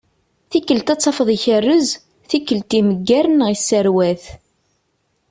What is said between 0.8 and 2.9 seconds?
ad tafeḍ ikerrez, tikkelt